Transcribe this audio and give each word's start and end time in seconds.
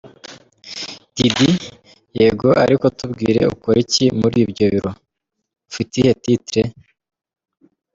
Diddy: 1.15 1.51
Yego 2.17 2.49
ariko 2.63 2.85
tubwire 2.97 3.41
ukora 3.53 3.77
iki 3.85 4.05
muri 4.19 4.37
ibyo 4.45 4.65
biro? 4.73 4.91
ufite 5.69 5.93
iyihe 5.97 6.13
Title?. 6.23 6.61